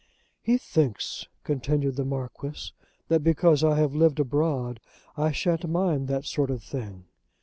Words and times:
"He 0.41 0.57
thinks," 0.57 1.27
continued 1.43 1.95
the 1.95 2.05
Marquis, 2.05 2.71
"that 3.07 3.19
because 3.23 3.63
I 3.63 3.75
have 3.77 3.93
lived 3.93 4.19
abroad 4.19 4.79
I 5.15 5.31
shan't 5.31 5.69
mind 5.69 6.07
that 6.07 6.25
sort 6.25 6.49
of 6.49 6.63
thing. 6.63 7.05